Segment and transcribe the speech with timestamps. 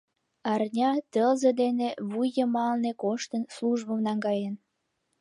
[0.51, 4.55] Арня, тылзе дене вӱдйымалне коштын, службым наҥгаен.